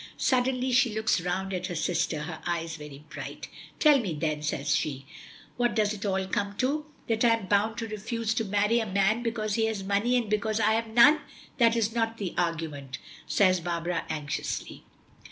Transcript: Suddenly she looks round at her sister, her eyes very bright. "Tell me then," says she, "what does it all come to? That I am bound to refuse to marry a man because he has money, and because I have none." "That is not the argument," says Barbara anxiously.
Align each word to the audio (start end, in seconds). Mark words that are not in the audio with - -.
Suddenly 0.17 0.71
she 0.71 0.91
looks 0.95 1.21
round 1.21 1.53
at 1.53 1.67
her 1.67 1.75
sister, 1.75 2.21
her 2.21 2.41
eyes 2.47 2.75
very 2.75 3.03
bright. 3.09 3.47
"Tell 3.77 3.99
me 3.99 4.15
then," 4.15 4.41
says 4.41 4.75
she, 4.75 5.05
"what 5.57 5.75
does 5.75 5.93
it 5.93 6.07
all 6.07 6.25
come 6.25 6.57
to? 6.57 6.87
That 7.07 7.23
I 7.23 7.35
am 7.35 7.45
bound 7.45 7.77
to 7.77 7.87
refuse 7.87 8.33
to 8.33 8.43
marry 8.43 8.79
a 8.79 8.87
man 8.91 9.21
because 9.21 9.53
he 9.53 9.67
has 9.67 9.83
money, 9.83 10.17
and 10.17 10.27
because 10.27 10.59
I 10.59 10.73
have 10.73 10.87
none." 10.87 11.19
"That 11.59 11.75
is 11.75 11.93
not 11.93 12.17
the 12.17 12.33
argument," 12.35 12.97
says 13.27 13.59
Barbara 13.59 14.05
anxiously. 14.09 14.85